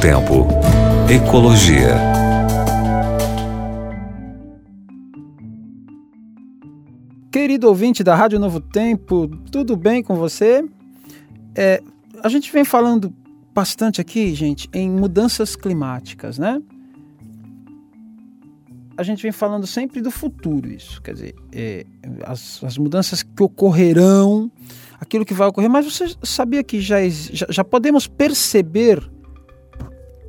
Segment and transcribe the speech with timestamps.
[0.00, 0.46] Tempo.
[1.10, 1.94] Ecologia.
[7.30, 10.64] Querido ouvinte da Rádio Novo Tempo, tudo bem com você?
[11.54, 11.82] É,
[12.22, 13.14] a gente vem falando
[13.54, 16.62] bastante aqui, gente, em mudanças climáticas, né?
[18.96, 21.84] A gente vem falando sempre do futuro, isso, quer dizer, é,
[22.24, 24.50] as, as, mudanças que ocorrerão,
[24.98, 29.10] aquilo que vai ocorrer, mas você sabia que já, já, já podemos perceber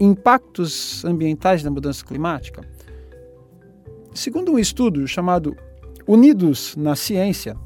[0.00, 2.66] impactos ambientais da mudança climática?
[4.14, 5.54] Segundo um estudo chamado
[6.06, 7.56] Unidos na Ciência,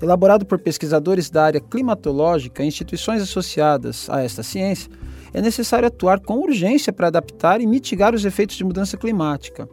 [0.00, 4.90] elaborado por pesquisadores da área climatológica e instituições associadas a esta ciência,
[5.32, 9.68] é necessário atuar com urgência para adaptar e mitigar os efeitos de mudança climática.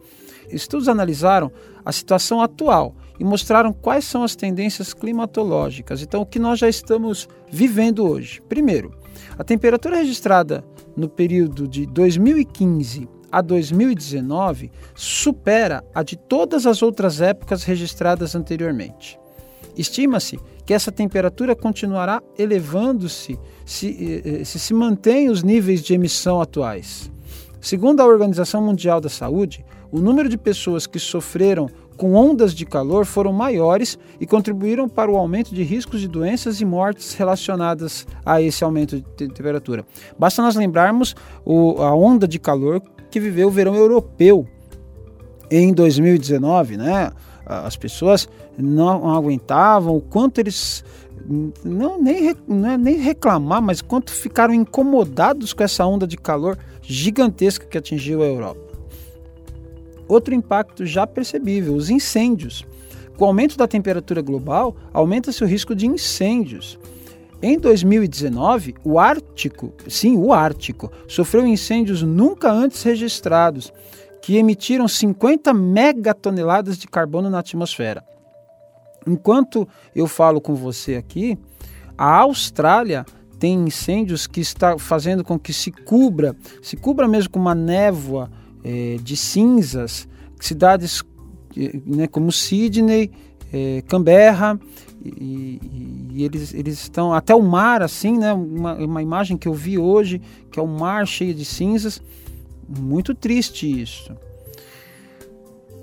[0.50, 1.52] Estudos analisaram
[1.86, 6.02] a situação atual e mostraram quais são as tendências climatológicas.
[6.02, 8.42] Então, o que nós já estamos vivendo hoje.
[8.50, 8.94] Primeiro,
[9.38, 10.64] a temperatura registrada
[10.96, 19.20] no período de 2015 a 2019 supera a de todas as outras épocas registradas anteriormente.
[19.76, 23.88] Estima-se que essa temperatura continuará elevando-se se,
[24.26, 27.12] eh, eh, se se mantém os níveis de emissão atuais.
[27.60, 32.66] Segundo a Organização Mundial da Saúde, o número de pessoas que sofreram com ondas de
[32.66, 38.06] calor foram maiores e contribuíram para o aumento de riscos de doenças e mortes relacionadas
[38.26, 39.86] a esse aumento de temperatura.
[40.18, 44.48] Basta nós lembrarmos o, a onda de calor que viveu o verão europeu
[45.50, 47.12] em 2019, né?
[47.46, 48.28] As pessoas
[48.58, 50.84] não aguentavam o quanto eles
[51.64, 56.58] não nem, não é nem reclamar, mas quanto ficaram incomodados com essa onda de calor
[56.82, 58.73] gigantesca que atingiu a Europa.
[60.08, 62.66] Outro impacto já percebível, os incêndios.
[63.18, 66.80] Com o aumento da temperatura global, aumenta-se o risco de incêndios.
[67.42, 73.72] Em 2019, o Ártico, sim, o Ártico, sofreu incêndios nunca antes registrados,
[74.22, 78.04] que emitiram 50 megatoneladas de carbono na atmosfera.
[79.06, 81.38] Enquanto eu falo com você aqui,
[81.98, 83.06] a Austrália
[83.38, 88.32] tem incêndios que está fazendo com que se cubra, se cubra mesmo com uma névoa
[88.64, 90.08] é, de cinzas,
[90.40, 91.04] cidades
[91.58, 93.12] eh, né, como Sydney,
[93.52, 94.60] é, Canberra,
[95.04, 95.60] e,
[96.14, 98.32] e, eles, eles estão até o mar assim, né?
[98.34, 102.02] Uma, uma imagem que eu vi hoje, que é o um mar cheio de cinzas,
[102.68, 104.16] muito triste isso.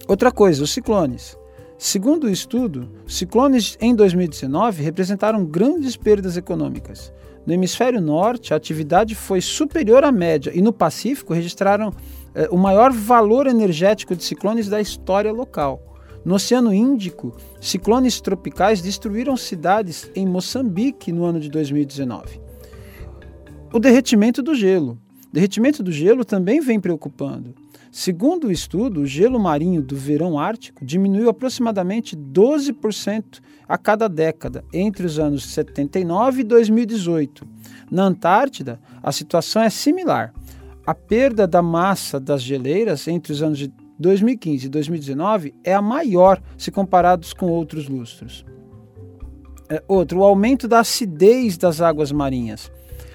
[0.09, 1.37] Outra coisa, os ciclones.
[1.79, 7.13] Segundo o estudo, ciclones em 2019 representaram grandes perdas econômicas.
[7.51, 11.93] No hemisfério norte, a atividade foi superior à média e no Pacífico registraram
[12.33, 15.83] é, o maior valor energético de ciclones da história local.
[16.25, 22.41] No Oceano Índico, ciclones tropicais destruíram cidades em Moçambique no ano de 2019.
[23.73, 24.97] O derretimento do gelo.
[25.29, 27.53] O derretimento do gelo também vem preocupando.
[27.91, 34.65] Segundo o estudo, o gelo marinho do verão ártico diminuiu aproximadamente 12% a cada década
[34.73, 37.45] entre os anos 79 e 2018.
[37.91, 40.33] Na Antártida, a situação é similar.
[40.87, 45.83] A perda da massa das geleiras entre os anos de 2015 e 2019 é a
[45.83, 48.45] maior se comparados com outros lustros.
[49.69, 52.71] É, outro, o aumento da acidez das águas marinhas.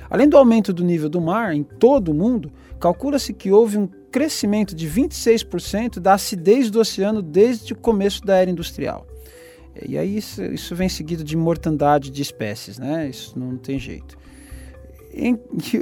[0.10, 3.90] Além do aumento do nível do mar em todo o mundo, calcula-se que houve um
[4.16, 9.06] crescimento de 26% da acidez do oceano desde o começo da era industrial.
[9.86, 13.10] E aí isso, isso vem seguido de mortandade de espécies, né?
[13.10, 14.18] Isso não tem jeito.
[15.14, 15.38] Em,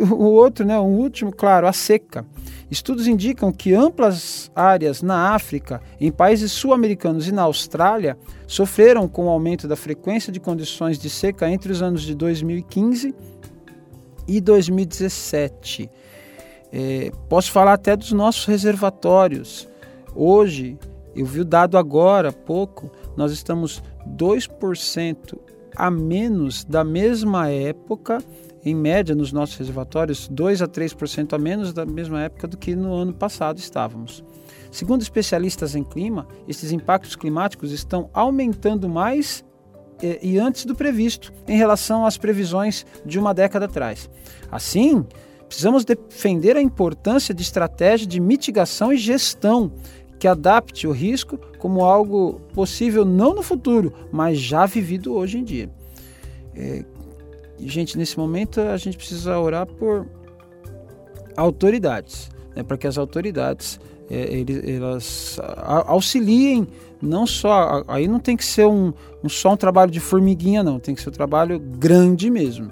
[0.10, 2.26] o outro, né, o último, claro, a seca.
[2.72, 8.18] Estudos indicam que amplas áreas na África, em países sul-americanos e na Austrália
[8.48, 13.14] sofreram com o aumento da frequência de condições de seca entre os anos de 2015
[14.28, 15.88] e 2017.
[16.76, 19.70] É, posso falar até dos nossos reservatórios.
[20.16, 20.76] Hoje,
[21.16, 25.38] eu vi o dado agora, pouco, nós estamos 2%
[25.76, 28.18] a menos da mesma época
[28.66, 32.76] em média, nos nossos reservatórios, 2 a 3% a menos da mesma época do que
[32.76, 34.24] no ano passado estávamos.
[34.72, 39.46] Segundo especialistas em clima, esses impactos climáticos estão aumentando mais
[40.02, 44.10] e, e antes do previsto em relação às previsões de uma década atrás.
[44.50, 45.06] Assim,
[45.54, 49.72] precisamos defender a importância de estratégia de mitigação e gestão
[50.18, 55.44] que adapte o risco como algo possível não no futuro, mas já vivido hoje em
[55.44, 55.70] dia.
[56.56, 56.84] É,
[57.60, 60.08] gente, nesse momento a gente precisa orar por
[61.38, 63.80] autoridades, né, para que as autoridades
[64.10, 65.40] é, eles, elas
[65.86, 66.68] auxiliem
[67.00, 68.92] não só aí não tem que ser um,
[69.24, 72.70] um, só um trabalho de formiguinha não tem que ser um trabalho grande mesmo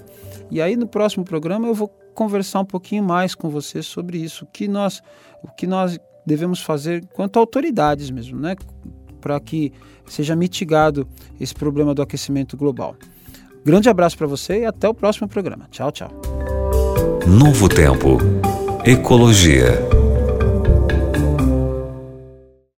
[0.50, 4.44] e aí no próximo programa eu vou conversar um pouquinho mais com você sobre isso,
[4.44, 5.02] o que nós,
[5.42, 8.56] o que nós devemos fazer quanto autoridades mesmo, né?
[9.20, 9.72] Para que
[10.06, 11.06] seja mitigado
[11.40, 12.96] esse problema do aquecimento global.
[13.64, 15.66] Grande abraço para você e até o próximo programa.
[15.70, 16.10] Tchau, tchau.
[17.26, 18.18] Novo Tempo.
[18.84, 20.01] Ecologia.